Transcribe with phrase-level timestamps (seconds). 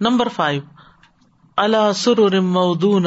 [0.00, 0.62] Number five
[1.56, 3.06] اللہ سر مودون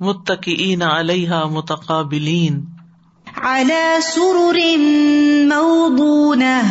[0.00, 2.64] متقین علیہ متقابلین۔
[3.42, 4.58] على سرر
[5.48, 6.62] موضونة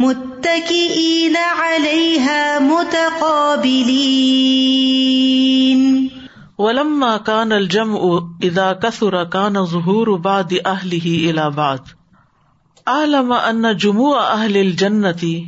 [0.00, 3.40] متكئين عليها متقابلين
[6.58, 8.02] ولما كان الجمع
[8.42, 11.88] اذا كثر كان ظهور بعض اهله الى بعض
[12.88, 15.44] اعلم ان جموع اهل الجنة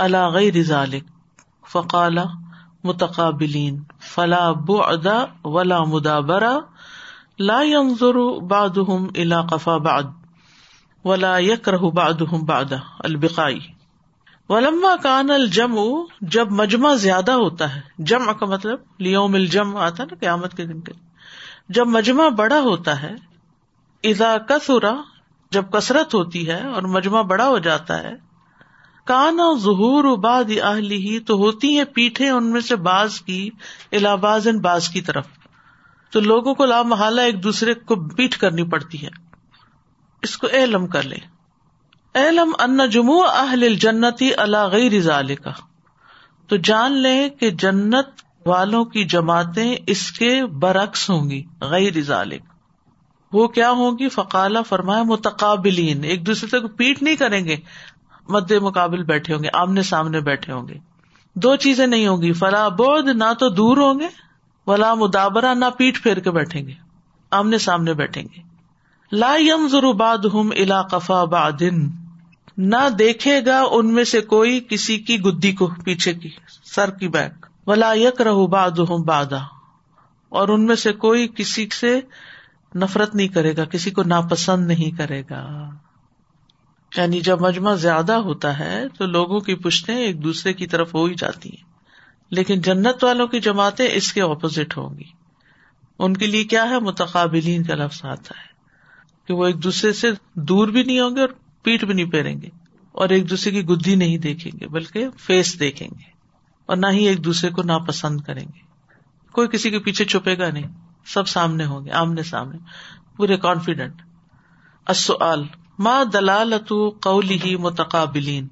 [0.00, 1.04] على غير ذلك
[1.70, 2.41] فقال
[2.84, 5.06] متقابلين فلا بعد
[5.44, 6.60] ولا مدابرة
[7.38, 10.10] لا ينظر بعضهم الى قفا بعد،
[11.04, 13.58] ولا يكره بعضهم بعد البقائی۔
[14.48, 15.84] ولما کان الجمع،
[16.20, 20.80] جب مجمع زیادہ ہوتا ہے، جمع کا مطلب لیوم الجم آتا نا قیامت کے دن
[20.80, 20.92] کے
[21.68, 23.14] جب مجمع بڑا ہوتا ہے،
[24.04, 24.92] اذا کثرا
[25.50, 28.31] جب کثرت ہوتی ہے اور مجمع بڑا ہو جاتا ہے
[29.04, 33.50] کان ظہور بعد اہلی تو ہوتی ہیں پیٹھے ان میں سے باز کی
[33.92, 35.26] الہباز ان باز کی طرف۔
[36.10, 39.08] تو لوگوں کو لام محالہ ایک دوسرے کو پیٹ کرنی پڑتی ہے۔
[40.22, 41.16] اس کو اہلم کر لے
[42.14, 45.50] اہلم ان جموں اہل جنتی اللہ غیر ذال کا
[46.46, 48.06] تو جان لے کہ جنت
[48.46, 52.42] والوں کی جماعتیں اس کے برعکس ہوں گی، غیر ذالک۔
[53.32, 57.56] وہ کیا ہوں گی؟ فقالہ فرمایا، متقابلین۔ ایک دوسرے کو پیٹ نہیں کریں گے۔
[58.28, 60.74] مد مقابل بیٹھے ہوں گے، آمنے سامنے بیٹھے ہوں گے۔
[61.34, 64.06] دو چیزیں نہیں ہوں گی، فلاح بود نہ تو دور ہوں گے،
[64.66, 66.72] ولا مدابرا نہ پیٹ پھیر کے بیٹھیں گے۔
[67.30, 68.42] آمنے سامنے بیٹھیں گے۔
[69.12, 69.94] لا یم ضرور
[70.34, 71.88] ہم الا قفا بادن
[72.58, 76.30] نہ دیکھے گا ان میں سے کوئی کسی کی گدی کو پیچھے کی،
[76.64, 79.38] سر کی بیک۔ ولا یک رہ باد ہوں بادا
[80.28, 82.00] اور ان میں سے کوئی کسی سے
[82.74, 85.70] نفرت نہیں کرے گا، کسی کو ناپسند نہیں کرے گا۔
[86.96, 91.04] یعنی جب مجمع زیادہ ہوتا ہے تو لوگوں کی پشتیں ایک دوسرے کی طرف ہو
[91.04, 91.72] ہی جاتی ہیں۔
[92.30, 95.04] لیکن جنت والوں کی جماعتیں اس کے اپوزٹ ہوں گی۔
[95.98, 98.52] ان کے لیے کیا ہے؟ متقابلین کا لفظ آتا ہے۔
[99.28, 101.28] کہ وہ ایک دوسرے سے دور بھی نہیں ہوں گے اور
[101.62, 102.48] پیٹ بھی نہیں پھیریں گے۔
[102.92, 106.10] اور ایک دوسرے کی گدی نہیں دیکھیں گے، بلکہ فیس دیکھیں گے۔
[106.66, 108.60] اور نہ ہی ایک دوسرے کو ناپسند کریں گے۔
[109.32, 110.66] کوئی کسی کے پیچھے چھپے گا نہیں۔
[111.06, 112.58] سب سامنے ہوں گے، آمنے سامنے،
[113.16, 114.02] پورے کانفیڈینٹ
[114.86, 115.42] اصل
[115.78, 116.54] ماں دلال
[117.00, 118.48] قولی متقابلین۔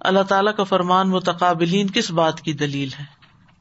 [0.00, 3.04] اللہ تعالیٰ کا فرمان متقابلین کس بات کی دلیل ہے؟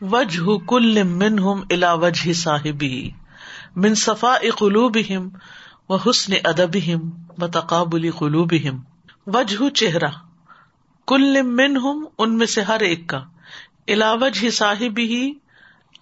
[0.00, 3.08] وجه كل منهم الى وجه صاحبه
[3.76, 5.28] من صفاء قلوبهم
[5.88, 8.80] وحسن ادبهم وتقابل قلوبهم
[9.26, 10.31] وجه چہرہ۔
[11.06, 13.24] کل منہم، ان میں سے ہر ایک کا۔
[13.88, 15.32] علاوج ہی صاحب ہی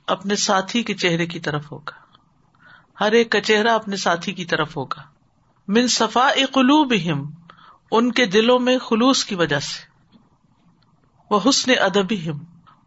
[0.07, 2.01] اپنے ساتھی کے چہرے کی طرف ہوگا۔
[3.01, 5.03] ہر ایک کا چہرہ اپنے ساتھی کی طرف ہوگا۔
[5.69, 6.95] من صفا قلوب
[7.91, 9.91] ان کے دلوں میں خلوص کی وجہ سے۔
[11.31, 12.15] وہ حسن ادب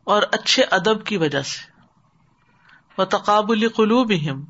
[0.04, 1.82] اور اچھے ادب کی وجہ سے۔
[2.98, 4.46] وہ تقابل قلوب ہم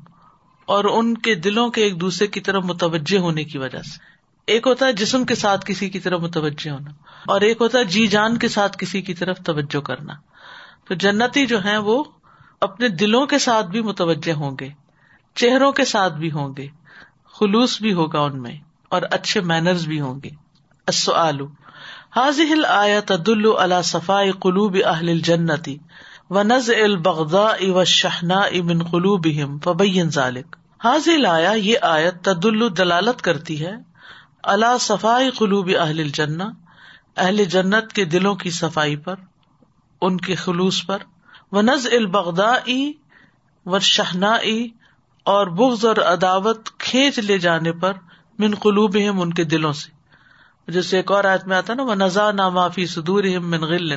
[0.64, 4.13] اور ان کے دلوں کے ایک دوسرے کی طرف متوجہ ہونے کی وجہ سے۔
[4.46, 6.90] ایک ہوتا ہے جسم کے ساتھ کسی کی طرف متوجہ ہونا
[7.26, 10.14] اور ایک ہوتا ہے جی جان کے ساتھ کسی کی طرف توجہ کرنا
[10.88, 12.04] تو جنتی جو ہے وہ
[12.60, 14.68] اپنے دلوں کے ساتھ بھی متوجہ ہوں گے،
[15.34, 16.66] چہروں کے ساتھ بھی ہوں گے،
[17.40, 18.52] خلوص بھی ہوگا ان میں
[18.88, 20.30] اور اچھے مینرز بھی ہوں گے۔
[22.16, 25.78] حاضل آیا تد اللہ صفائی قلوب اہل جنتی
[26.30, 29.26] و نز البغدا و شہنا امن قلوب
[29.64, 32.46] فبین ذالک حاضل آیا یہ آیت تد
[32.78, 33.93] دلالت کرتی ہے
[34.44, 36.50] اللہ صفائی قلوب اہل جنا
[37.16, 39.14] اہل جنت کے دلوں کی صفائی پر،
[40.00, 40.98] ان کے خلوص پر
[41.52, 42.52] و نز البغدا
[43.66, 44.36] و شہنا
[45.22, 47.92] اور بغض اور عداوت کھینچ لے جانے پر
[48.38, 49.90] من قلوب ان کے دلوں سے۔
[50.72, 53.92] جیسے ایک اور آیت میں آتا نا وہ نزا نا معافی سدور غل۔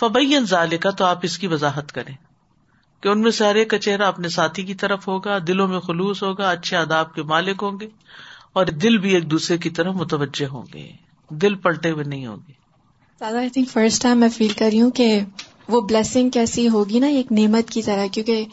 [0.00, 2.14] فبین ظال کا تو آپ اس کی وضاحت کریں۔
[3.00, 5.80] کہ ان میں سے ہر ایک کا چہرہ اپنے ساتھی کی طرف ہوگا، دلوں میں
[5.80, 7.88] خلوص ہوگا، اچھے آداب کے مالک ہوں گے۔
[8.52, 10.92] اور دل بھی ایک دوسرے کی طرف متوجہ ہوں گے۔
[11.30, 12.52] دل پلٹے ہوئے نہیں ہوں گے۔
[13.20, 15.20] آئی تھنک فرسٹ ٹائم میں فیل کر رہی ہوں کہ
[15.68, 18.44] وہ بلیسنگ کیسی ہوگی نا، ایک نعمت کی طرح، کیونکہ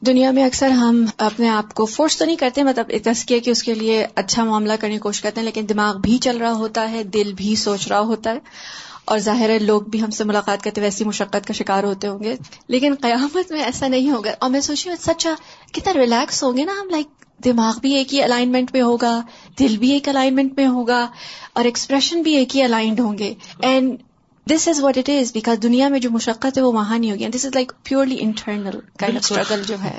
[0.00, 3.62] دنیا میں اکثر ہم اپنے آپ کو فورس تو نہیں کرتے مطلب تسکیے کہ اس
[3.62, 6.90] کے لیے اچھا معاملہ کرنے کی کوشش کرتے ہیں، لیکن دماغ بھی چل رہا ہوتا
[6.90, 8.38] ہے، دل بھی سوچ رہا ہوتا ہے۔
[9.08, 12.18] اور ظاہر ہے لوگ بھی ہم سے ملاقات کرتے ویسی مشقت کا شکار ہوتے ہوں
[12.22, 12.36] گے۔
[12.68, 15.26] لیکن قیامت میں ایسا نہیں ہوگا۔ اور میں سوچی سچ
[15.72, 17.06] کتنا ریلیکس ہوں گے نا ہم لائک
[17.44, 19.20] دماغ بھی ایک ہی الائنمنٹ میں ہوگا
[19.58, 21.08] دل بھی ایک الائنمنٹ میں ہوگا
[21.52, 23.96] اور ایکسپریشن بھی ایک ہی الائنڈ ہوں گے۔ And
[24.50, 27.26] this is what it is because دنیا میں جو مشقت ہے وہ وہاں نہیں ہوگی۔
[27.26, 28.78] This is like purely internal
[29.16, 29.98] struggle جو ہے۔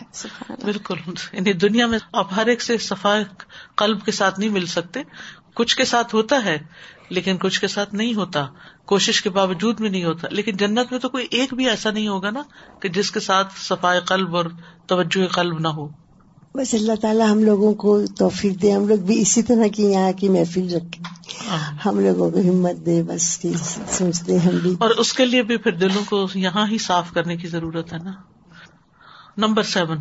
[0.63, 0.95] بالکل۔
[1.33, 3.23] یعنی دنیا میں آپ ہر ایک سے صفائی
[3.75, 5.00] قلب کے ساتھ نہیں مل سکتے۔
[5.53, 6.57] کچھ کے ساتھ ہوتا ہے
[7.09, 8.47] لیکن کچھ کے ساتھ نہیں ہوتا۔
[8.89, 12.07] کوشش کے باوجود بھی نہیں ہوتا۔ لیکن جنت میں تو کوئی ایک بھی ایسا نہیں
[12.07, 12.41] ہوگا نا
[12.80, 14.45] کہ جس کے ساتھ صفائی قلب اور
[14.88, 15.88] توجہ قلب نہ ہو۔
[16.56, 20.12] بس اللہ تعالیٰ ہم لوگوں کو توفیق دے۔ ہم لوگ بھی اسی طرح کی یہاں
[20.12, 21.03] کی محفل رکھے
[21.86, 23.45] ہم لوگوں کو ہمت دے بس
[23.89, 27.38] سوچتے ہم بھی۔ اور اس کے لیے بھی پھر دلوں کو یہاں ہی صاف کرنے
[27.38, 28.12] کی ضرورت ہے نا۔
[29.38, 29.97] Number seven.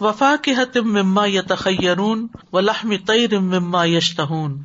[0.00, 4.62] وفا کی حتم مما یا تخیرون و لحم تیر مما یشتہون۔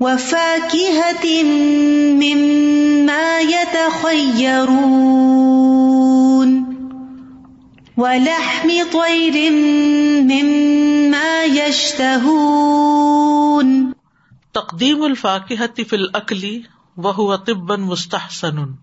[0.00, 0.58] وفا
[2.14, 4.98] مما یتخیرون
[7.96, 9.50] ولحم طير
[10.22, 12.68] مما يشتهون
[14.54, 16.62] تقدیم الفاقحة في الأكل
[16.96, 18.74] وهو طبا مستحسن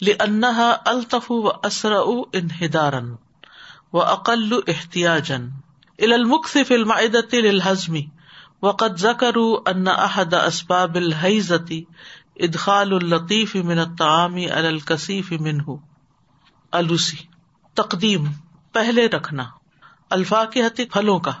[0.00, 3.16] لأنها ألطف وأسرع انهدارا
[3.92, 5.50] وأقل احتياجا.
[6.00, 8.02] إلى المكث في المعدة للهزم
[8.62, 11.76] وقد ذكروا أن أحد أسباب الهيزة
[12.36, 15.32] ادخال اللطيف من الطعام على الكثيف
[16.72, 17.16] الوسی،
[17.74, 18.24] تقدیم،
[18.72, 19.44] پہلے رکھنا۔
[20.10, 21.32] الفا کے حتی پھلوں کا۔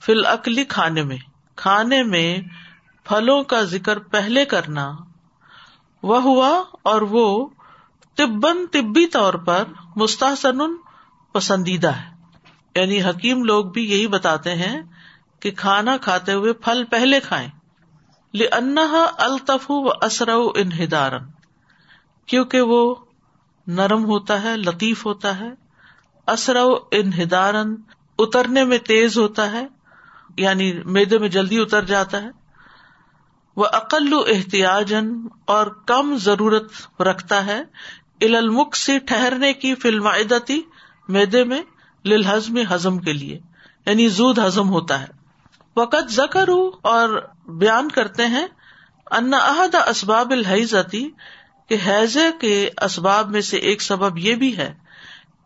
[0.00, 1.16] فل عقلی کھانے میں۔
[1.56, 2.38] کھانے میں
[3.04, 4.92] پھلوں کا ذکر پہلے کرنا۔
[6.02, 7.48] وہ ہوا اور وہ
[8.14, 9.64] تبن طبی طور پر
[9.96, 10.58] مستحسن
[11.32, 12.12] پسندیدہ ہے۔
[12.74, 14.82] یعنی حکیم لوگ بھی یہی بتاتے ہیں
[15.42, 17.48] کہ کھانا کھاتے ہوئے پھل پہلے کھائیں۔
[18.34, 21.22] لنحا الطف و اسرا انہدارن
[22.26, 22.94] کیونکہ وہ
[23.66, 25.50] نرم ہوتا ہے، لطیف ہوتا ہے۔
[26.26, 27.74] اسرا انہدارن
[28.18, 29.66] اترنے میں تیز ہوتا ہے
[30.36, 32.30] یعنی میدے میں جلدی اتر جاتا ہے۔
[33.56, 37.62] وہ عقل احتیاجن اور کم ضرورت رکھتا ہے۔
[38.20, 40.08] المک سے ٹہرنے کی فلم
[41.08, 41.62] میدے میں،
[42.04, 43.40] للحزم ہزم کے لیے۔
[43.86, 45.21] یعنی زود ہزم ہوتا ہے۔
[45.76, 46.48] وقت زکر
[46.82, 48.46] اور بیان کرتے ہیں
[49.10, 51.10] ان عہد اسباب الحیزتی
[51.68, 54.74] کہ حیضے کے اسباب میں سے ایک سبب یہ بھی ہے،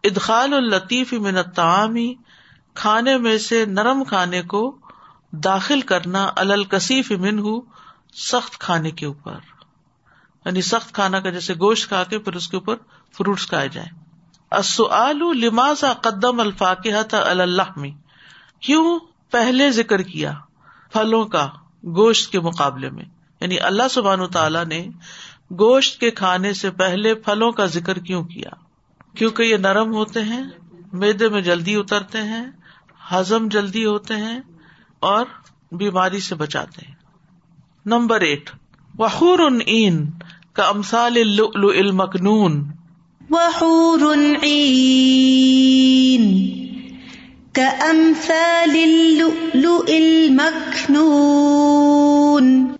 [0.04, 2.14] ادخال الطیف من تعامی
[2.74, 4.78] کھانے میں سے نرم کھانے کو
[5.32, 7.60] داخل کرنا الکسیف من ہوں
[8.14, 9.38] سخت کھانے کے اوپر۔
[10.44, 12.74] یعنی سخت کھانا کا جیسے گوشت کھا کے پھر اس کے اوپر
[13.18, 14.06] فروٹس کھائے جائیں۔
[15.34, 17.74] لمازا قدم الفاقہ تھا اللہ
[18.60, 18.98] کیوں؟
[19.30, 20.32] پہلے ذکر کیا
[20.92, 21.48] پھلوں کا
[21.84, 23.04] گوشت کے مقابلے میں۔
[23.40, 24.86] یعنی اللہ سبحان تعالیٰ نے
[25.52, 28.50] گوشت کے کھانے سے پہلے پھلوں کا ذکر کیوں کیا؟
[29.16, 30.42] کیونکہ یہ نرم ہوتے ہیں،
[30.92, 32.46] میدے میں جلدی اترتے ہیں
[33.12, 34.40] ہزم جلدی ہوتے ہیں
[35.00, 35.26] اور
[35.72, 36.94] بیماری سے بچاتے ہیں۔
[37.86, 38.50] نمبر ایٹ
[38.98, 40.10] وحور این
[40.52, 42.72] کا امسال المکنون۔
[43.30, 46.65] وحور کا
[47.58, 48.76] امسال
[49.88, 52.76] المکنون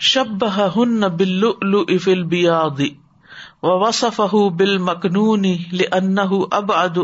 [0.00, 1.44] شب ہن بل
[1.88, 2.88] افل بیادی
[3.62, 4.20] و وصف
[4.56, 5.44] بال مکنون
[5.92, 6.18] ان
[6.50, 6.98] اب اد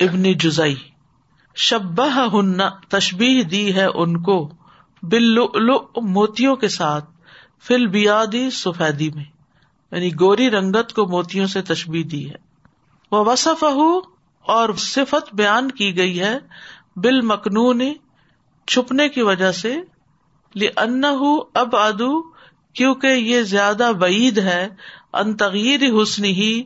[0.00, 0.74] ابن جزئی
[1.54, 4.48] شبہ ہن تشبیح دی ہے ان کو
[5.02, 5.38] بل
[6.02, 7.04] موتیوں کے ساتھ
[7.66, 9.24] فل بیادی سفیدی میں
[9.92, 12.36] یعنی گوری رنگت کو موتیوں سے تشبیح دی ہے۔
[13.12, 13.64] وہ وصف
[14.46, 16.38] اور صفت بیان کی گئی ہے
[16.96, 17.82] بال مکنون
[18.66, 19.76] چھپنے کی وجہ سے
[20.76, 21.04] ان
[21.54, 22.22] اب ادو
[22.72, 24.68] کیونکہ یہ زیادہ بعید ہے
[25.12, 26.62] ان تغیر حسن ہی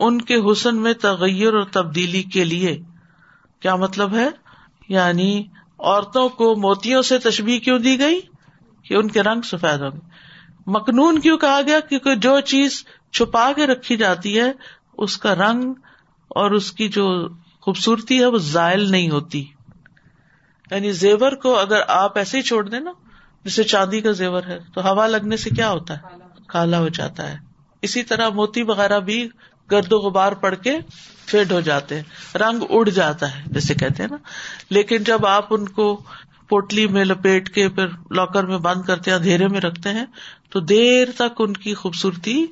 [0.00, 2.80] ان کے حسن میں تغیر اور تبدیلی کے لیے۔
[3.60, 4.28] کیا مطلب ہے؟
[4.88, 5.44] یعنی
[5.78, 8.20] عورتوں کو موتیوں سے تشبیح کیوں دی گئی؟
[8.82, 10.10] کہ ان کے رنگ سفید ہوں گے۔
[10.66, 14.52] مخنون کیوں کہا گیا؟ کیونکہ جو چیز چھپا کے رکھی جاتی ہے،
[14.98, 15.72] اس کا رنگ
[16.34, 17.28] اور اس کی جو
[17.60, 19.44] خوبصورتی ہے وہ زائل نہیں ہوتی۔
[20.70, 22.92] یعنی زیور کو اگر آپ ایسے ہی چھوڑ دیں نا
[23.44, 26.00] جیسے چاندی کا زیور ہے، تو ہوا لگنے سے کیا ہوتا ہے؟
[26.46, 27.36] کالا ہو جاتا ہے۔
[27.82, 29.28] اسی طرح موتی وغیرہ بھی
[29.70, 30.78] گرد و غبار پڑ کے
[31.26, 34.16] فیڈ ہو جاتے ہیں، رنگ اڑ جاتا ہے جیسے کہتے ہیں نا۔
[34.70, 36.02] لیکن جب آپ ان کو
[36.48, 40.06] پوٹلی میں لپیٹ کے پھر لاکر میں بند کرتے ہیں، اندھیرے میں رکھتے ہیں،
[40.50, 42.46] تو دیر تک ان کی خوبصورتی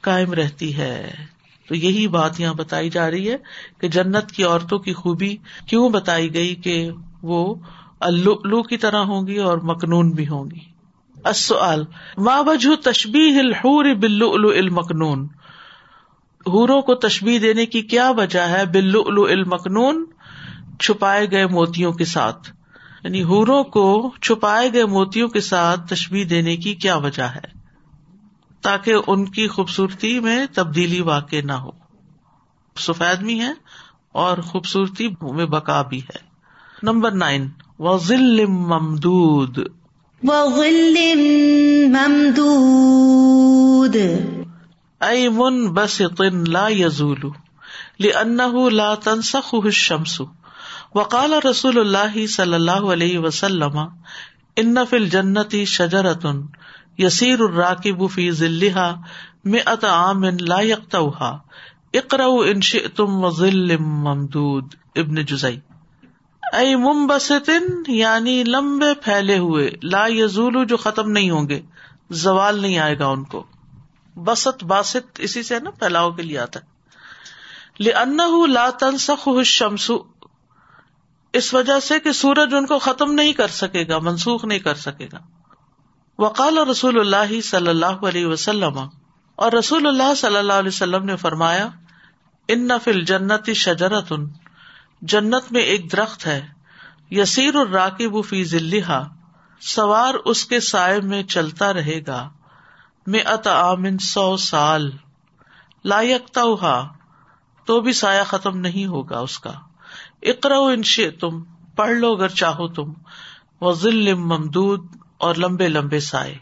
[0.00, 1.14] کائم رہتی ہے۔
[1.68, 3.36] تو یہی بات یہاں بتائی جا رہی ہے
[3.80, 6.90] کہ جنت کی عورتوں کی خوبی کیوں بتائی گئی کہ
[7.22, 7.54] وہ
[8.00, 10.76] الو کی طرح ہوں گی اور مکنون بھی ہوں گی؟
[12.18, 15.28] ماں وجہ تشبی الحور بلو المکنون؟
[16.46, 20.04] ہوروں کو تشبی دینے کی کیا وجہ ہے بلو المکنون؟
[20.80, 22.50] چھپائے گئے موتیوں کے ساتھ۔
[23.04, 27.55] یعنی ہوروں کو چھپائے گئے موتیوں کے ساتھ تشبی دینے کی کیا وجہ ہے؟
[28.62, 31.70] تاکہ ان کی خوبصورتی میں تبدیلی واقع نہ ہو۔
[32.78, 33.52] سفید بھی ہے
[34.12, 36.26] اور خوبصورتی میں بقا بھی ہے۔
[36.82, 37.48] Number nine
[37.78, 39.58] وزل ممدود۔
[41.88, 43.96] ممدود۔
[45.00, 46.02] ائی من بس
[46.46, 50.22] لا یزول لا تنسخ الشمس۔
[50.94, 53.78] وقال رسول اللہ صلی اللہ علیہ وسلم
[54.56, 56.42] ان فل جنتی شجرتن
[56.98, 58.94] یسیر الراکب فی ذلہا
[59.44, 61.38] مئت عام لا یقطعها
[61.94, 64.74] اقرأوا ان شئتم وظل ممدود.
[64.96, 65.60] ابن جزئی.
[66.52, 71.60] اے ممبسطن یعنی لمبے پھیلے ہوئے، لا یزول جو ختم نہیں ہوں گے،
[72.10, 73.46] زوال نہیں آئے گا ان کو.
[74.16, 76.64] بست باسط، اسی سے نا، پھیلاؤ کے لیے آتا ہے.
[77.80, 78.18] لن
[78.50, 79.90] لا تنسخ الشمس
[81.32, 84.74] اس وجہ سے کہ سورج ان کو ختم نہیں کر سکے گا، منسوخ نہیں کر
[84.74, 85.18] سکے گا.
[86.18, 88.78] وقال رسول اللہ صلی اللہ علیہ وسلم،
[89.38, 91.68] اور رسول اللہ صلی اللہ علیہ وسلم نے فرمایا،
[92.48, 94.12] ان نفل جنت شجرت
[95.02, 96.40] جنت میں ایک درخت ہے،
[97.10, 99.02] یسیر الراکب فی ذلحا
[99.62, 102.28] سوار اس کے سائے میں چلتا رہے گا
[103.06, 104.90] میں عامن سو سال
[105.84, 106.42] لائقتا
[107.66, 109.52] تو بھی سایہ ختم نہیں ہوگا اس کا۔
[110.22, 111.42] اقرا انشے تم
[111.76, 112.92] پڑھ لو اگر چاہو تم
[113.60, 114.86] وہ ذل ممدود
[115.18, 116.34] اور لمبے لمبے سائے۔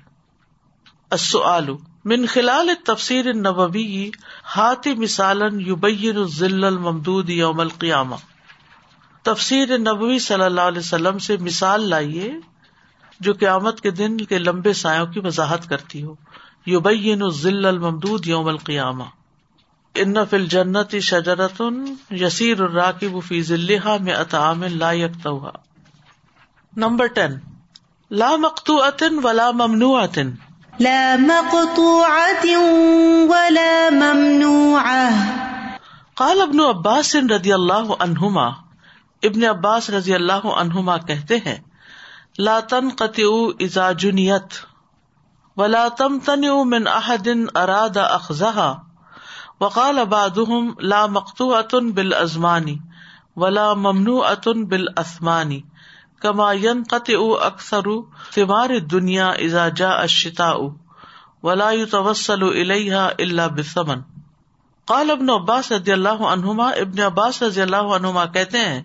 [1.11, 1.69] السؤال
[2.05, 4.11] من خلال تفسیر نبوی
[4.57, 8.15] ہاتھی مثالن یبین ذل الممدود یوم القیامہ۔
[9.23, 12.33] تفسیر نبوی صلی اللہ علیہ وسلم سے مثال لائیے
[13.21, 16.15] جو قیامت کے دن کے لمبے سایوں کی وضاحت کرتی ہو۔
[16.67, 19.05] یو بین ذل الممدود یوم القیامہ۔
[19.95, 21.63] ان فل جنت شجرت
[22.11, 25.51] یسیر الراکب فی ذلحا میں اطعام لا یکتوہا۔
[26.77, 27.54] Number ten.
[28.15, 30.19] لا مقطوعت ولا ممنوعت
[30.79, 32.45] لا مقطوعت
[33.31, 35.09] ولا ممنوعة.
[36.17, 38.45] قال ابن عباس رضی اللہ عنہما
[39.23, 41.57] ابن عباس رضی اللہ عنہما کہتے ہیں
[42.39, 44.63] لاتن قطع ازا جنیت
[45.57, 48.71] ولا تم تن من احدن اراد اخذا
[49.61, 52.79] وقال بعضهم لا مقطوعة بالازمانی
[53.37, 55.63] ولا ممنوعة بالاسمانی
[56.21, 57.83] کما ينقطع اکثر
[58.35, 60.57] ثمار الدنيا اذا جاء الشتاء
[61.43, 64.01] ولا يتوصل اليها الا بالثمن۔
[64.85, 68.83] قال ابن عباس رضی اللہ عنہما، ابن عباس رضی اللہ عنہما کہتے ہیں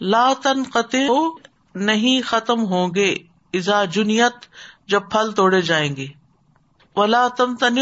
[0.00, 1.12] لاتن قطع
[1.74, 3.14] نہیں ختم ہوں گے
[3.52, 4.46] ازا جنیت،
[4.88, 6.06] جب پھل توڑے جائیں گے۔
[6.96, 7.78] ولا تم تن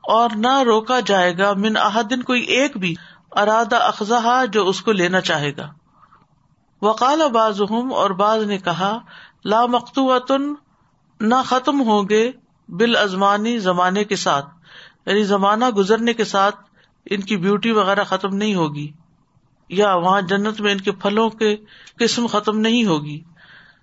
[0.00, 2.94] اور نہ روکا جائے گا من احدن، کوئی ایک بھی
[3.32, 5.72] ارادہ اخذہ جو اس کو لینا چاہے گا۔
[6.82, 8.98] وکال باز اور باز نے کہا،
[9.44, 10.54] لا مختوطن
[11.20, 12.32] نہ ختم ہوں گے
[12.68, 14.46] بال ازمانی زمانے کے ساتھ۔
[15.06, 16.56] یعنی زمانہ گزرنے کے ساتھ
[17.10, 18.92] ان کی بیوٹی وغیرہ ختم نہیں ہوگی۔
[19.68, 21.56] یا وہاں جنت میں ان کے پھلوں کے
[21.98, 23.24] قسم ختم نہیں ہوگی۔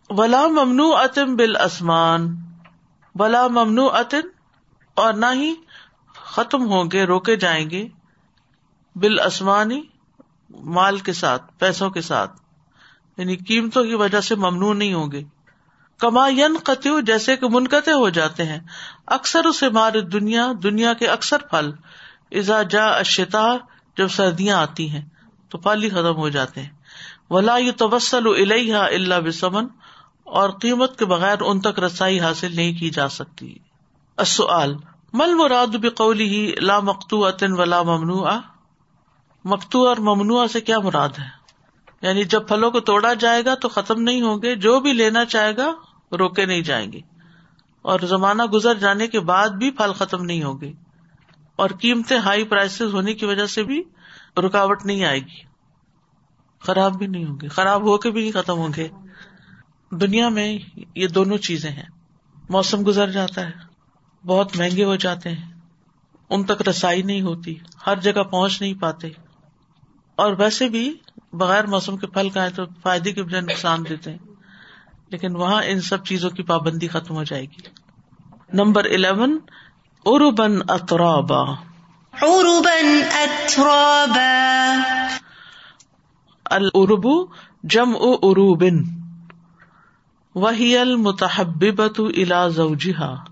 [0.10, 2.36] ولا ممنوع اتم بال اسمان
[3.16, 4.27] ولا ممنوع اتن
[4.94, 5.54] اور نہ ہی
[6.16, 7.88] ختم ہوں گے، روکے جائیں گے
[8.96, 9.82] بال اسمانی
[10.50, 12.47] مال کے ساتھ، پیسوں کے ساتھ۔
[13.18, 15.24] یعنی قیمتوں کی وجہ سے ممنوع نہیں ہوں گے۔
[15.98, 18.60] کما ین قطع جیسے کہ منقطع ہو جاتے ہیں۔
[19.08, 21.72] اکثر اسے مار دنیا دنیا کے اکثر پھل۔
[22.32, 23.48] ازا جا اشتا
[23.98, 25.06] جب سردیاں آتی ہیں،
[25.50, 26.70] تو پھل ہی ختم ہو جاتے ہیں۔
[27.30, 29.68] ولا یو تبسل الحا اللہ بسمن
[30.24, 33.56] اور قیمت کے بغیر ان تک رسائی حاصل نہیں کی جا سکتی۔
[34.18, 34.76] السؤال
[35.14, 38.30] مل مراد بقولی ہی لا مکتو ولا ممنوع
[39.46, 41.37] مکتو اور ممنوع سے کیا مراد ہے؟
[42.01, 45.25] یعنی جب پھلوں کو توڑا جائے گا تو ختم نہیں ہوں گے، جو بھی لینا
[45.25, 45.72] چاہے گا،
[46.18, 47.00] روکے نہیں جائیں گے۔
[47.82, 50.74] اور زمانہ گزر جانے کے بعد بھی پھل ختم نہیں ہوں گے۔
[51.56, 53.84] اور قیمتیں ہائی پرائس ہونے کی وجہ سے بھی
[54.38, 55.48] رکاوٹ نہیں آئے گی۔
[56.60, 58.88] خراب بھی نہیں ہوں گے۔ خراب ہو کے بھی نہیں ختم ہوں گے۔
[59.92, 60.58] دنیا میں
[60.96, 61.86] یہ دونوں چیزیں ہیں۔
[62.50, 63.51] موسم گزر جاتا ہے۔
[64.25, 65.60] بہت مہنگے ہو جاتے ہیں۔
[66.30, 67.56] ان تک رسائی نہیں ہوتی۔
[67.88, 69.08] ہر جگہ پہنچ نہیں پاتے۔
[70.16, 70.98] اور ویسے بھی
[71.34, 74.17] بغیر موسم کے پھل کھائے تو فائدے کے بجائے نقصان دیتے ہیں۔
[75.10, 77.62] لیکن وہاں ان سب چیزوں کی پابندی ختم ہو جائے گی۔
[78.53, 79.39] نمبر الیون
[80.05, 81.55] اربن اطرابا۔
[86.46, 87.25] الربو
[87.63, 88.84] جم او اروبن
[90.36, 93.24] وہی المتحبت الا زوجہا۔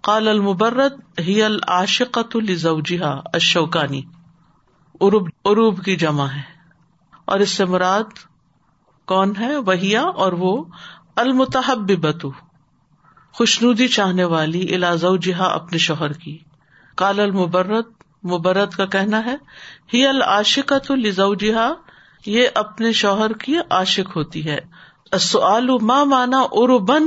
[0.00, 4.02] قال المبرد ہی العاشقت لزوجہا الشوکانی۔
[5.00, 6.57] عروب عروب کی جمع ہے۔
[7.28, 8.04] اور اس سے مراد
[9.06, 10.64] کون ہے؟ وہیا اور وہ
[11.16, 12.26] المتحبت
[13.32, 16.38] خوشنودی چاہنے والی الا زوجہا اپنے شوہر کی۔
[16.96, 17.84] قال المبرد،
[18.24, 19.36] مبرد کا کہنا ہے،
[19.94, 21.72] ہی العاشقت لزوجہا،
[22.26, 24.58] یہ اپنے شوہر کی عاشق ہوتی ہے۔
[25.20, 27.02] سعال ماں مانا اربن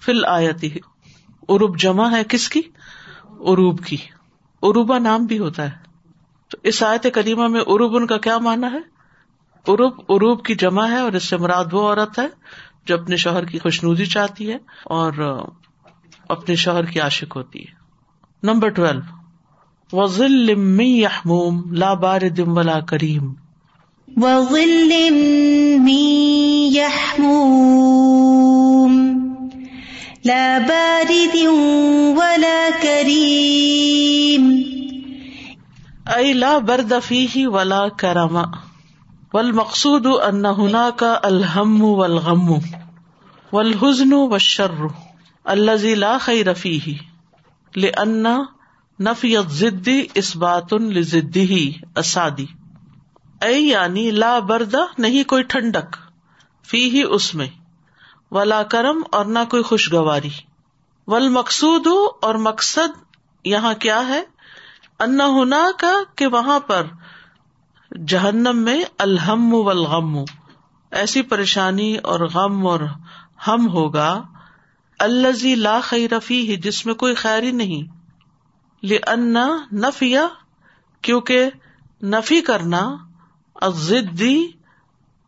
[0.00, 0.78] فل آیتی
[1.48, 2.62] ارب جمع ہے کس کی؟
[3.24, 3.96] اروب کی۔
[4.62, 5.76] اروبا نام بھی ہوتا ہے۔
[6.50, 8.93] تو اس آیت کریمہ میں اربن کا کیا مانا ہے؟
[9.68, 12.26] اروب اروب کی جمع ہے اور اس سے مراد وہ عورت ہے
[12.86, 15.42] جو اپنے شوہر کی خوشنودی چاہتی ہے اور
[16.28, 17.72] اپنے شوہر کی عاشق ہوتی ہے۔
[18.42, 19.00] Number twelve.
[19.92, 23.32] وزل یحموم لا بار دم ولا کریم۔
[30.24, 31.36] لا بارد
[32.16, 34.62] ولا كريم
[36.16, 38.40] اي لا برد فيه ولا كرم
[39.34, 42.50] والمقصود ان هناك الهم والغم
[43.52, 44.86] والحزن والشر
[45.44, 46.92] الذي لا خير فيه
[47.76, 48.26] لان
[49.00, 51.56] نفي الضد اثبات لضده
[51.96, 52.46] السادي۔
[53.42, 55.96] اے یعنی لا بردا نہیں کوئی ٹھنڈک
[56.64, 57.48] فی ہی اس میں،
[58.30, 60.30] ولا کرم اور نہ کوئی خوشگواری۔
[61.06, 61.86] ول مقصود
[62.22, 63.02] اور مقصد
[63.44, 64.22] یہاں کیا ہے؟
[65.00, 66.82] انا ہونا کا کہ وہاں پر
[68.06, 70.24] جہنم میں الحم والغم۔
[70.90, 72.80] ایسی پریشانی اور غم اور
[73.46, 74.22] ہم ہوگا۔
[74.98, 77.82] الزی لا خی رفی ہی جس میں کوئی خیری نہیں۔
[78.86, 80.26] لنا نفیا
[81.02, 81.50] کیونکہ
[82.02, 82.96] نفی کرنا
[83.68, 84.46] ضدی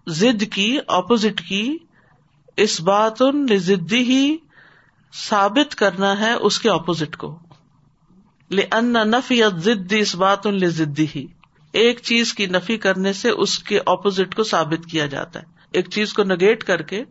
[0.06, 1.78] ضد کی، اپوزٹ کی
[2.56, 3.18] اس بات
[3.56, 4.36] ضدی ہی
[5.14, 7.38] ثابت کرنا ہے اس کے اپوزٹ کو۔
[8.50, 11.26] ان نفی ضد اس بات ضدی ہی۔
[11.76, 15.90] ایک چیز کی نفی کرنے سے اس کے اپوزٹ کو ثابت کیا جاتا ہے۔ ایک
[15.90, 17.04] چیز کو نگیٹ کر کے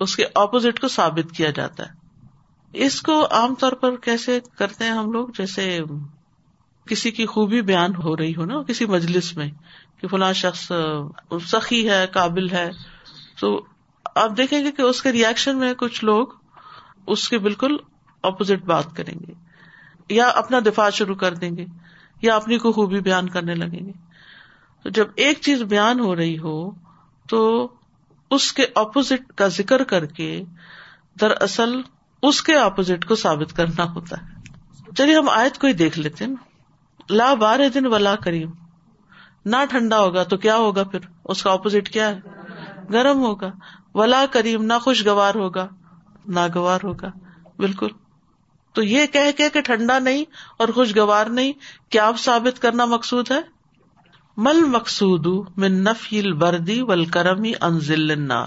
[0.00, 1.92] اس کے اپوزٹ کو ثابت کیا جاتا ہے۔
[2.72, 5.80] اس کو عام طور پر کیسے کرتے ہیں ہم لوگ؟ جیسے
[6.86, 9.50] کسی کی خوبی بیان ہو رہی ہو نا، کسی مجلس میں
[10.00, 10.72] کہ فلاں شخص
[11.46, 12.70] سخی ہے، قابل ہے۔
[13.40, 13.64] تو
[14.14, 16.26] آپ دیکھیں گے کہ اس کے ریئیکشن میں کچھ لوگ
[17.06, 17.76] اس کے بالکل
[18.22, 19.32] اپوزٹ بات کریں گے۔
[20.08, 21.64] یا اپنا دفاع شروع کر دیں گے۔
[22.22, 23.92] یا اپنی کو خوبی بیان کرنے لگیں گے۔
[24.82, 26.70] تو جب ایک چیز بیان ہو رہی ہو،
[27.28, 27.68] تو
[28.30, 30.44] اس کے اپوزٹ کا ذکر کر کے
[31.20, 31.80] دراصل
[32.22, 34.32] اس کے اپوزٹ کو ثابت کرنا ہوتا ہے۔
[34.96, 36.34] چلیے، ہم آیت کو ہی دیکھ لیتے نا
[37.10, 38.50] لا بار دن ولا کریم۔
[39.44, 42.20] نہ ٹھنڈا ہوگا تو کیا ہوگا پھر؟ اس کا اپوزٹ کیا ہے؟
[42.92, 43.50] گرم ہوگا۔
[43.94, 45.68] ولا کریم، نہ خوشگوار ہوگا،
[46.28, 47.10] ناگوار ہوگا۔
[47.58, 47.88] بالکل۔
[48.72, 50.24] تو یہ کہہ کہ ٹھنڈا نہیں
[50.58, 51.52] اور خوشگوار نہیں
[51.88, 53.40] کیا آپ ثابت کرنا مقصود ہے؟
[54.36, 58.46] مل مقصود من نفیل بردی والکرمی انزل نار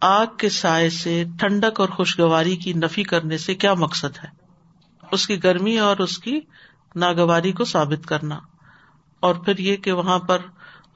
[0.00, 4.28] آگ کے سائے سے ٹھنڈک اور خوشگواری کی نفی کرنے سے کیا مقصد ہے؟
[5.12, 6.40] اس کی گرمی اور اس کی
[6.96, 8.38] ناگواری کو ثابت کرنا۔
[9.20, 10.38] اور پھر یہ کہ وہاں پر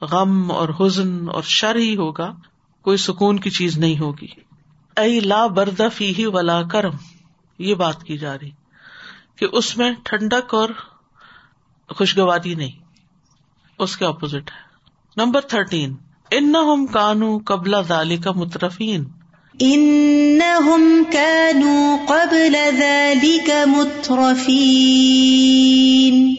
[0.01, 2.35] غم اور حزن اور شر ہی ہوگا،
[2.81, 4.27] کوئی سکون کی چیز نہیں ہوگی۔
[4.95, 6.93] ائی لا بردا فی ہی ولا کرم۔
[7.63, 8.51] یہ بات کی جا رہی
[9.35, 10.69] کہ اس میں ٹھنڈک اور
[11.89, 12.71] خوشگواری نہیں
[13.79, 14.77] اس کے اپوزٹ ہے۔
[15.17, 15.95] نمبر تھرٹین
[16.31, 19.03] ان کانو قبل دالی کا مترفین
[22.07, 26.35] قبل ذلك مترفين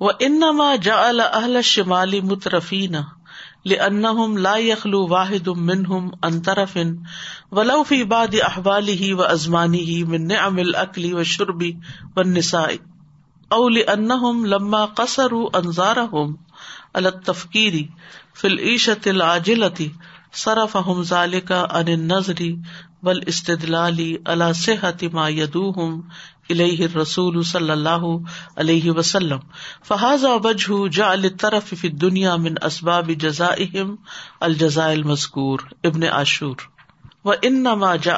[0.00, 2.94] وہ انما جا اہل شمالی مترفین
[3.64, 6.78] لأنهم لا يخلو واحد منهم عن طرف،
[7.50, 11.80] ولو في بعض احواله وازمانه من نعم الاكل والشرب
[12.16, 12.78] والنساء
[13.52, 16.38] او لأنهم لما قصروا انظارهم
[16.96, 17.90] على التفكير
[18.34, 19.90] في العيشة العاجلة،
[20.32, 22.58] صرفهم ذلك عن النظر
[23.02, 26.08] والاستدلال على صحة ما يدوهم
[26.50, 28.04] علیہ رسول صلی اللہ
[28.56, 29.38] علیہ وسلم.
[29.84, 33.48] فہذا وجہ جا الطرف فی دنیا من اسباب جزا
[34.40, 35.58] الجزا المذکور.
[35.84, 36.56] ابن عاشور.
[37.24, 38.14] وہ ان نما جا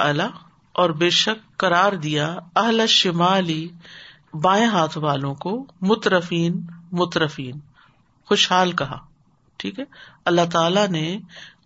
[0.72, 3.68] اور بے شک کرار دیا اہل شمالی
[4.32, 6.60] بائیں ہاتھ والوں کو مترفین
[6.92, 7.58] مترفین.
[8.28, 8.98] خوشحال کہا.
[9.56, 9.84] ٹھیک ہے؟
[10.24, 11.18] اللہ تعالی نے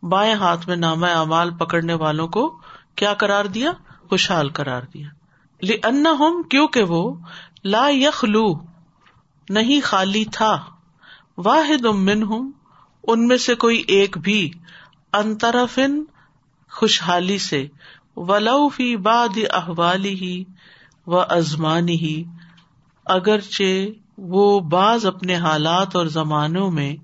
[0.02, 2.60] بائیں ہاتھ میں نامہ اعمال پکڑنے والوں کو
[2.96, 3.72] کیا کرار دیا؟
[4.08, 5.08] خوشحال کرار دیا.
[5.62, 7.14] ان ہوم کیوں کہ وہ
[7.64, 8.54] لا یخلو
[9.48, 10.64] نہیں خالی تھا۔
[11.38, 12.52] واحد امن ہوں
[13.06, 14.50] ان میں سے کوئی ایک بھی
[15.12, 16.02] انترفن
[16.70, 17.66] خوشحالی سے۔
[18.16, 20.44] ولو فی باد احوالی ہی
[21.06, 22.24] و ازمانی ہی
[23.04, 23.86] اگرچہ
[24.18, 26.96] وہ بعض اپنے حالات اور زمانوں میں،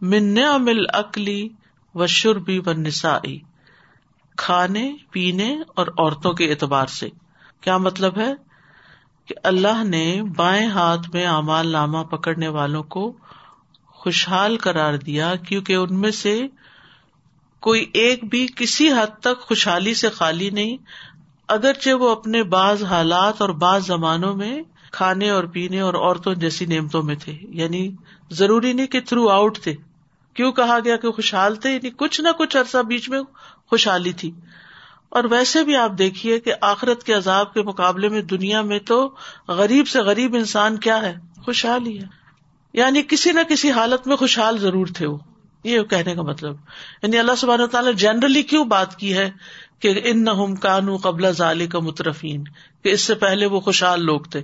[0.00, 1.48] من مل عقلی
[1.94, 3.38] و شربی و نسائی
[4.36, 7.08] کھانے، پینے اور عورتوں کے اعتبار سے۔
[7.60, 8.34] کیا مطلب ہے
[9.26, 13.12] کہ اللہ نے بائیں ہاتھ میں امال نامہ پکڑنے والوں کو
[13.86, 16.46] خوشحال کرار دیا کیونکہ ان میں سے
[17.60, 20.76] کوئی ایک بھی کسی حد تک خوشحالی سے خالی نہیں،
[21.48, 26.66] اگرچہ وہ اپنے بعض حالات اور بعض زمانوں میں کھانے اور پینے اور عورتوں جیسی
[26.66, 27.90] نعمتوں میں تھے۔ یعنی
[28.30, 29.74] ضروری نہیں کہ تھرو آؤٹ تھے۔
[30.34, 33.20] کیوں کہا گیا کہ خوشحال تھے؟ یعنی کچھ نہ کچھ عرصہ بیچ میں
[33.66, 34.30] خوشحالی تھی۔
[35.10, 39.14] اور ویسے بھی آپ دیکھیے کہ آخرت کے عذاب کے مقابلے میں دنیا میں تو
[39.48, 42.06] غریب سے غریب انسان کیا ہے؟ خوشحال ہی ہے۔
[42.72, 45.18] یعنی کسی نہ کسی حالت میں خوشحال ضرور تھے وہ۔
[45.64, 46.56] یہ کہنے کا مطلب۔
[47.02, 49.30] یعنی اللہ سبحانہ تعالیٰ جنرلی کیوں بات کی ہے
[49.78, 52.44] کہ ان نہ کانو قبل ظالی کا مترفین،
[52.82, 54.42] کہ اس سے پہلے وہ خوشحال لوگ تھے۔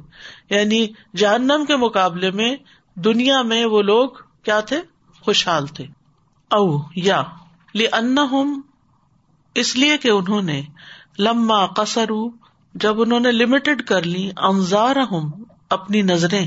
[0.50, 2.56] یعنی جہنم کے مقابلے میں
[2.94, 4.08] دنیا میں وہ لوگ
[4.42, 4.82] کیا تھے؟
[5.20, 5.84] خوشحال تھے۔
[6.50, 7.22] او یا
[7.74, 8.18] لی ان
[9.56, 10.62] اس لیے کہ انہوں نے
[11.18, 12.10] لما قصر
[12.74, 15.30] جب انہوں نے لمیٹڈ کر لی انزار ہوں
[15.70, 16.46] اپنی نظریں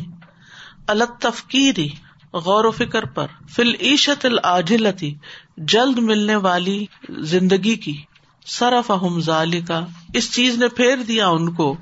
[0.88, 1.90] التفکیری
[2.34, 5.16] غور و فکر پر فل عیشت العجلتی
[5.58, 8.02] جلد ملنے والی زندگی کی۔
[8.46, 11.78] سرف اہم ظالی کا اس چیز نے پھیر دیا ان کو،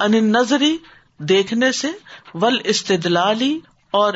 [0.00, 0.76] ان نظری
[1.18, 1.88] دیکھنے سے
[2.34, 3.58] ول استدلالی
[3.90, 4.14] اور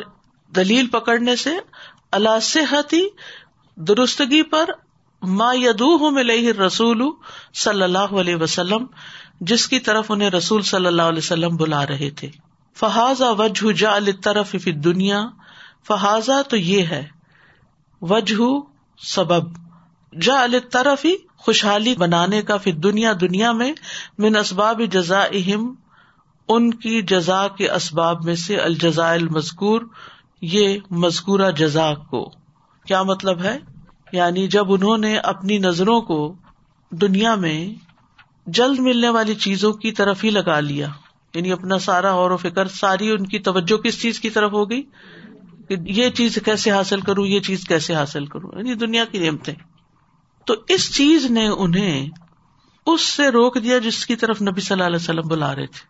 [0.57, 1.50] دلیل پکڑنے سے
[2.12, 3.03] اللہ صحتی
[3.77, 4.70] درستگی پر
[5.27, 7.03] ما یدو ملے رسول
[7.55, 8.87] صلی اللہ علیہ وسلم،
[9.41, 12.31] جس کی طرف انہیں رسول صلی اللہ علیہ وسلم بلا رہے تھے۔
[12.75, 15.27] فہذا وجہ جا طرف دنیا
[15.89, 17.07] فہذا تو یہ ہے،
[18.03, 18.61] وجہ
[18.99, 19.65] سبب۔
[20.21, 23.73] جا طرف ہی خوشحالی بنانے کا پھر دنیا دنیا میں،
[24.19, 25.75] من اسباب جزا اہم
[26.49, 29.81] ان کی جزا کے اسباب میں سے الجزا المذکور،
[30.41, 32.31] یہ مذکورہ جزا کو۔
[32.87, 33.59] کیا مطلب ہے؟
[34.14, 36.35] یعنی جب انہوں نے اپنی نظروں کو
[36.90, 37.74] دنیا میں
[38.46, 40.88] جلد ملنے والی چیزوں کی طرف ہی لگا لیا
[41.35, 44.70] یعنی اپنا سارا غور و فکر، ساری ان کی توجہ کس چیز کی طرف ہو
[44.70, 44.83] گئی
[45.68, 49.55] کہ یہ چیز کیسے حاصل کروں، یہ چیز کیسے حاصل کروں یعنی دنیا کی نعمتیں۔
[50.44, 52.09] تو اس چیز نے انہیں
[52.87, 55.87] اس سے روک دیا جس کی طرف نبی صلی اللہ علیہ وسلم بلا رہے تھے۔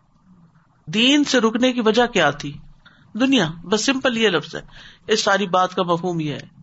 [0.91, 2.57] دین سے رکنے کی وجہ کیا تھی؟
[3.13, 4.61] دنیا، بس سمپل یہ لفظ ہے۔
[5.07, 6.54] اس ساری بات کا مفہوم یہ ہے۔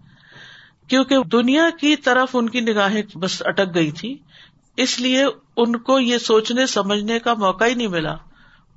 [0.89, 4.19] کیونکہ دنیا کی طرف ان کی نگاہیں بس اٹک گئی تھی،
[4.77, 5.25] اس لیے
[5.57, 8.17] ان کو یہ سوچنے، سمجھنے کا موقع ہی نہیں ملا،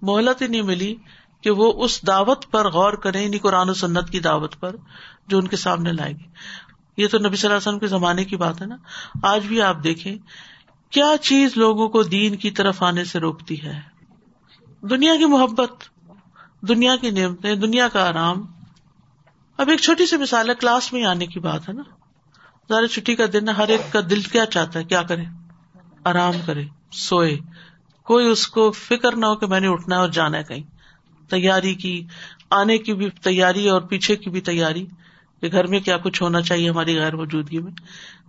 [0.02, 0.96] مہلت ہی نہیں ملی
[1.42, 4.76] کہ وہ اس دعوت پر غور کرے یعنی قرآن و سنت کی دعوت پر
[5.28, 6.28] جو ان کے سامنے لائے گی۔
[6.98, 8.76] یہ تو نبی صلی اللہ علیہ وسلم کے زمانے کی بات ہے نا۔
[9.24, 10.18] آج بھی آپ دیکھیں،
[10.90, 13.82] کیا چیز لوگوں کو دین کی طرف آنے سے روکتی ہے؟
[14.82, 15.72] دنیا کی محبت،
[16.62, 18.46] دنیا کی نعمتیں، دنیا کا آرام۔
[19.58, 21.84] اب ایک چھوٹی سی مثال ہے، کلاس میں آنے کی بات ہے نا۔
[22.70, 25.24] ذرا چھٹی کا دن ہر ایک کا دل کیا چاہتا ہے؟ کیا کرے؟
[26.04, 27.38] آرام کرے، سوئے۔
[28.04, 30.64] کوئی اس کو فکر نہ ہو کہ میں نے اٹھنا ہے اور جانا ہے کہیں۔
[31.30, 32.06] تیاری کی،
[32.50, 34.86] آنے کی بھی تیاری اور پیچھے کی بھی تیاری،
[35.42, 37.72] کہ گھر میں کیا کچھ ہونا چاہیے ہماری غیر موجودگی میں۔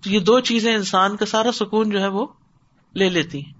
[0.02, 2.26] تو یہ دو چیزیں انسان کا سارا سکون جو ہے وہ
[2.94, 3.52] لے لیتی ہیں۔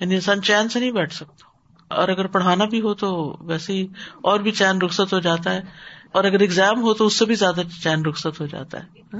[0.00, 1.52] یعنی انسان چین سے نہیں بیٹھ سکتا۔
[1.94, 3.86] اور اگر پڑھانا بھی ہو تو ویسے ہی
[4.22, 5.60] اور بھی چین رخصت ہو جاتا ہے۔
[6.12, 9.16] اور اگر اگزام ہو تو اس سے بھی زیادہ چین رخصت ہو جاتا ہے۔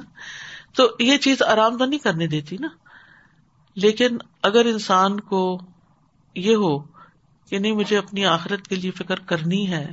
[0.77, 2.69] تو یہ چیز آرام تو نہیں کرنے دیتی نا۔
[3.75, 5.61] لیکن اگر انسان کو
[6.35, 6.79] یہ ہو
[7.49, 9.93] کہ نہیں، مجھے اپنی آخرت کے لیے فکر کرنی ہے،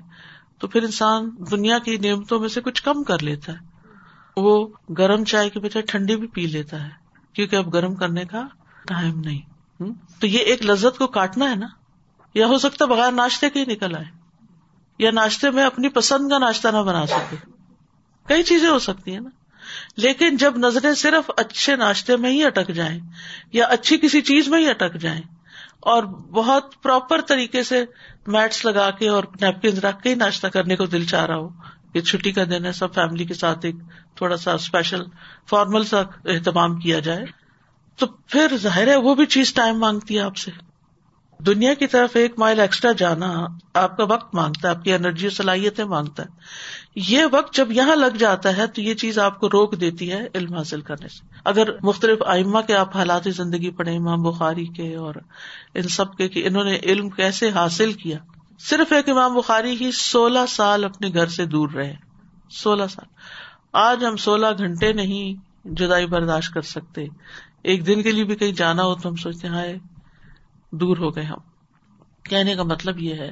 [0.60, 3.58] تو پھر انسان دنیا کی نعمتوں میں سے کچھ کم کر لیتا ہے۔
[4.38, 6.90] وہ گرم چائے کے بجائے ٹھنڈی بھی پی لیتا ہے،
[7.34, 8.44] کیونکہ اب گرم کرنے کا
[8.88, 9.42] ٹائم نہیں۔
[10.20, 11.68] تو یہ ایک لذت کو کاٹنا ہے نا۔
[12.34, 14.06] یا ہو سکتا بغیر ناشتے کے ہی نکل آئے۔
[15.00, 17.36] یا ناشتے میں اپنی پسند کا ناشتہ نہ بنا سکے۔
[18.28, 19.30] کئی چیزیں ہو سکتی ہیں نا۔
[19.98, 23.00] لیکن جب نظریں صرف اچھے ناشتے میں ہی اٹک جائیں
[23.54, 25.22] یا اچھی کسی چیز میں ہی اٹک جائیں
[25.80, 27.86] اور بہت پراپر طریقے سے
[28.28, 31.50] میٹس لگا کے اور نیپکن رکھ کے ہی ناشتہ کرنے کو دل چاہ رہا ہو
[31.94, 33.76] کہ چھٹی کا دن ہے، سب فیملی کے ساتھ ایک
[34.16, 35.02] تھوڑا سا اسپیشل
[35.50, 37.26] فارمل سا اہتمام کیا جائے۔
[37.96, 40.52] تو پھر ظاہر ہے وہ بھی چیز ٹائم مانگتی ہے آپ سے۔
[41.40, 45.26] دنیا کی طرف ایک مائل ایکسٹرا جانا آپ کا وقت مانگتا ہے، آپ کی انرجی
[45.26, 46.28] اور صلاحیتیں مانگتا ہے۔
[47.08, 50.28] یہ وقت جب یہاں لگ جاتا ہے تو یہ چیز آپ کو روک دیتی ہے
[50.36, 54.96] علم حاصل کرنے سے۔ اگر مختلف آئمہ کے آپ حالات زندگی پڑھے امام بخاری کے
[54.96, 55.16] اور
[55.74, 58.18] ان سب کے کہ انہوں نے علم کیسے حاصل کیا۔
[58.60, 61.96] صرف ایک امام بخاری ہی سولہ سال اپنے گھر سے دور رہے۔
[62.50, 63.06] سولہ سال۔
[63.74, 65.34] آج ہم سولہ گھنٹے نہیں
[65.66, 67.06] جدائی برداشت کر سکتے۔
[67.64, 69.78] ایک دن کے لیے بھی کہیں جانا ہو تو ہم سوچتے ہیں
[70.72, 71.38] دور ہو گئے ہم۔
[72.24, 73.32] کہنے کا مطلب یہ ہے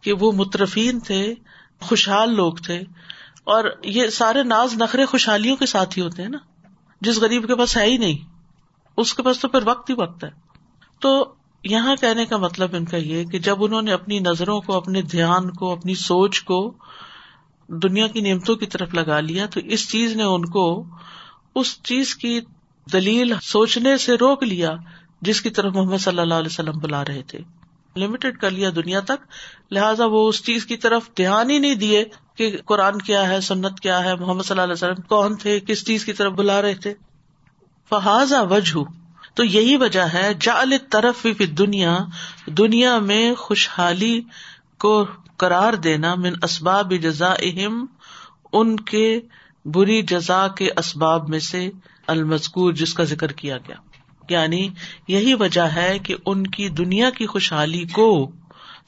[0.00, 1.34] کہ وہ مترفین تھے
[1.80, 2.78] خوشحال لوگ تھے
[3.44, 6.38] اور یہ سارے ناز نخرے خوشحالیوں کے ساتھ ہی ہوتے ہیں نا۔
[7.00, 8.18] جس غریب کے پاس ہے ہی نہیں،
[8.96, 10.30] اس کے پاس تو پھر وقت ہی وقت ہے۔
[11.00, 11.34] تو
[11.64, 15.02] یہاں کہنے کا مطلب ان کا یہ کہ جب انہوں نے اپنی نظروں کو، اپنے
[15.02, 16.74] دھیان کو، اپنی سوچ کو
[17.68, 20.84] دنیا کی نعمتوں کی طرف لگا لیا تو اس چیز نے ان کو
[21.54, 22.40] اس چیز کی
[22.92, 24.72] دلیل سوچنے سے روک لیا
[25.22, 27.38] جس کی طرف محمد صلی اللہ علیہ وسلم بلا رہے تھے۔
[27.96, 29.26] لمیٹڈ کر لیا دنیا تک،
[29.70, 32.04] لہٰذا وہ اس چیز کی طرف دھیان ہی نہیں دیے
[32.36, 35.84] کہ قرآن کیا ہے، سنت کیا ہے، محمد صلی اللہ علیہ وسلم کون تھے، کس
[35.86, 36.94] چیز کی طرف بلا رہے تھے۔
[37.88, 38.82] فہذا وجہ
[39.34, 41.26] تو یہی وجہ ہے جال طرف
[41.58, 41.96] دنیا
[42.46, 44.20] دنیا میں خوشحالی
[44.78, 47.84] کو قرار دینا، من اسباب جزا اہم
[48.52, 49.20] ان کے
[49.64, 51.70] بری جزا کے اسباب میں سے
[52.06, 53.76] المزکور جس کا ذکر کیا گیا۔
[54.28, 54.68] یعنی
[55.08, 58.30] یہی وجہ ہے کہ ان کی دنیا کی خوشحالی کو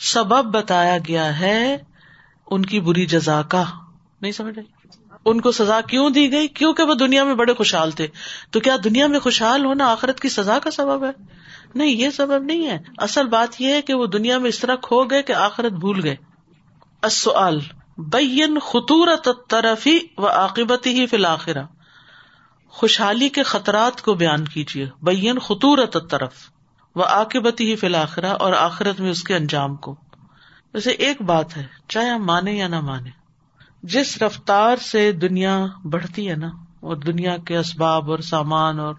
[0.00, 1.76] سبب بتایا گیا ہے
[2.50, 3.64] ان کی بری جزا کا۔
[4.20, 4.86] نہیں سمجھ رہے
[5.24, 8.06] ان کو سزا کیوں دی گئی؟ کیونکہ وہ دنیا میں بڑے خوشحال تھے۔
[8.50, 11.10] تو کیا دنیا میں خوشحال ہونا آخرت کی سزا کا سبب ہے؟
[11.74, 14.76] نہیں، یہ سبب نہیں ہے۔ اصل بات یہ ہے کہ وہ دنیا میں اس طرح
[14.76, 16.16] کھو گئے کہ آخرت بھول گئے۔
[17.02, 17.60] السؤال،
[17.98, 21.62] بین خطورت طرفی و عاقبت ہی فی الآخرہ
[22.76, 26.32] خوشحالی کے خطرات کو بیان کیجیے۔ بین خطورت طرف
[26.94, 29.96] و عاقبت ہی فی الآخرہ اور آخرت میں اس کے انجام کو۔
[30.74, 33.10] ویسے ایک بات ہے، چاہے ہم مانے یا نہ مانے
[33.82, 36.48] جس رفتار سے دنیا بڑھتی ہے نا
[36.80, 38.94] اور دنیا کے اسباب اور سامان اور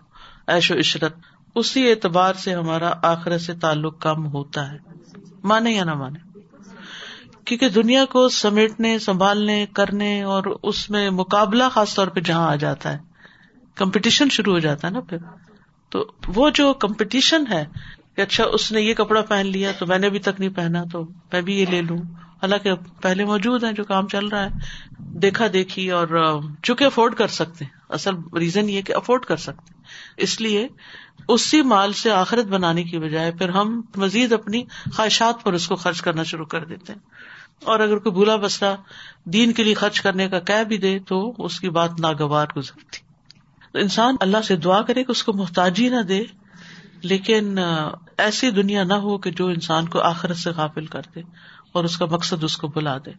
[0.47, 1.15] ایش و عشرت،
[1.55, 4.77] اسی اعتبار سے ہمارا آخرت سے تعلق کم ہوتا ہے۔
[5.43, 6.39] مانے یا نہ مانے
[7.45, 12.55] کیونکہ دنیا کو سمیٹنے، سنبھالنے، کرنے اور اس میں مقابلہ خاص طور پہ جہاں آ
[12.55, 13.16] جاتا ہے
[13.77, 15.17] کمپٹیشن شروع ہو جاتا ہے نا پھر۔
[15.89, 17.65] تو وہ جو کمپٹیشن ہے
[18.15, 20.83] کہ اچھا اس نے یہ کپڑا پہن لیا تو میں نے ابھی تک نہیں پہنا،
[20.91, 24.49] تو میں بھی یہ لے لوں۔ حالانکہ پہلے موجود ہے جو کام چل رہا ہے،
[24.99, 29.73] دیکھا دیکھی اور چونکہ افورڈ کر سکتے ہیں۔ اصل ریزن یہ کہ افورڈ کر سکتے
[30.17, 30.67] اس لیے
[31.27, 34.63] اسی مال سے آخرت بنانے کی بجائے پھر ہم مزید اپنی
[34.95, 36.99] خواہشات پر اس کو خرچ کرنا شروع کر دیتے ہیں۔
[37.63, 38.75] اور اگر کوئی بھولا بسرا
[39.25, 43.06] دین کے لیے خرچ کرنے کا کہہ بھی دے تو اس کی بات ناگوار گزرتی۔
[43.77, 46.23] انسان اللہ سے دعا کرے کہ اس کو محتاجی نہ دے،
[47.01, 47.59] لیکن
[48.17, 51.21] ایسی دنیا نہ ہو کہ جو انسان کو آخرت سے غافل کر دے
[51.71, 53.11] اور اس کا مقصد اس کو بلا دے۔